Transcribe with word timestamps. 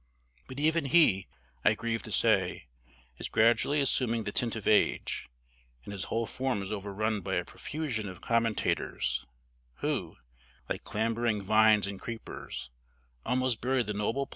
But 0.47 0.59
even 0.59 0.85
he, 0.85 1.27
I 1.63 1.75
grieve 1.75 2.01
to 2.01 2.11
say, 2.11 2.65
is 3.19 3.29
gradually 3.29 3.81
assuming 3.81 4.23
the 4.23 4.31
tint 4.31 4.55
of 4.55 4.67
age, 4.67 5.29
and 5.83 5.93
his 5.93 6.05
whole 6.05 6.25
form 6.25 6.63
is 6.63 6.71
overrun 6.71 7.21
by 7.21 7.35
a 7.35 7.45
profusion 7.45 8.09
of 8.09 8.19
commentators, 8.19 9.27
who, 9.81 10.15
like 10.67 10.83
clambering 10.83 11.43
vines 11.43 11.85
and 11.85 12.01
creepers, 12.01 12.71
almost 13.27 13.61
bury 13.61 13.83
the 13.83 13.93
noble 13.93 13.93
plant 13.93 13.93
that 13.93 14.09
upholds 14.09 14.15
them." 14.15 14.29